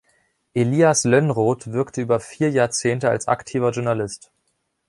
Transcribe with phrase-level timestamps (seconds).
[0.55, 4.31] Elias Lönnrot wirkte über vier Jahrzehnte als aktiver Journalist.